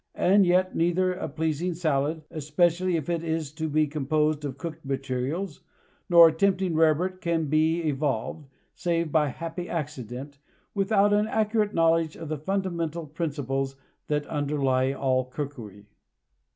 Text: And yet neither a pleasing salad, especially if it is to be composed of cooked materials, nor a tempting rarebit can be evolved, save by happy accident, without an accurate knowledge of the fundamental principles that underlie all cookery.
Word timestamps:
And 0.15 0.47
yet 0.47 0.75
neither 0.75 1.13
a 1.13 1.29
pleasing 1.29 1.75
salad, 1.75 2.23
especially 2.31 2.95
if 2.95 3.07
it 3.07 3.23
is 3.23 3.51
to 3.51 3.69
be 3.69 3.85
composed 3.85 4.43
of 4.43 4.57
cooked 4.57 4.83
materials, 4.83 5.61
nor 6.09 6.29
a 6.29 6.33
tempting 6.33 6.73
rarebit 6.73 7.21
can 7.21 7.45
be 7.49 7.81
evolved, 7.83 8.47
save 8.73 9.11
by 9.11 9.27
happy 9.27 9.69
accident, 9.69 10.39
without 10.73 11.13
an 11.13 11.27
accurate 11.27 11.75
knowledge 11.75 12.15
of 12.17 12.29
the 12.29 12.39
fundamental 12.39 13.05
principles 13.05 13.75
that 14.07 14.25
underlie 14.25 14.91
all 14.91 15.25
cookery. 15.25 15.85